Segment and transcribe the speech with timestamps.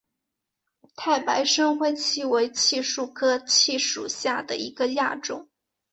[0.95, 5.47] 太白深灰槭为槭树科槭属下的一个亚种。